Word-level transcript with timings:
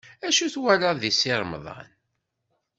Acu 0.27 0.41
i 0.45 0.49
twalaḍ 0.53 0.97
deg 0.99 1.13
Si 1.15 1.31
Remḍan? 1.41 1.87